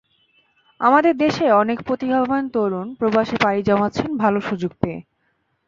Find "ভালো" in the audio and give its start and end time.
4.17-4.39